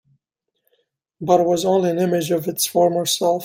[1.21, 3.39] But it was only an image of its former self.